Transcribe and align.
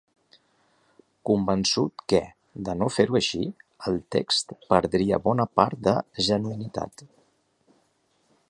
Convençut 1.29 2.03
que, 2.13 2.21
de 2.69 2.75
no 2.79 2.89
fer-ho 2.95 3.19
així, 3.21 3.43
el 3.91 4.01
text 4.17 4.57
perdria 4.73 5.23
bona 5.29 5.49
part 5.61 5.85
de 5.91 5.97
genuïnitat. 6.31 7.07